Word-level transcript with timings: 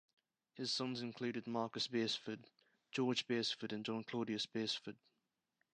His 0.55 0.73
sons 0.73 1.03
included 1.03 1.45
Marcus 1.45 1.85
Beresford, 1.87 2.49
George 2.91 3.27
Beresford 3.27 3.71
and 3.71 3.85
John 3.85 4.03
Claudius 4.03 4.47
Beresford. 4.47 4.95